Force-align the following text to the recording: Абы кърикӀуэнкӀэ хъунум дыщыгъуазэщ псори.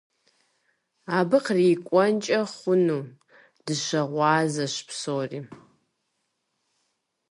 Абы 1.17 1.37
кърикӀуэнкӀэ 1.45 2.39
хъунум 2.55 3.05
дыщыгъуазэщ 3.65 4.75
псори. 4.87 5.39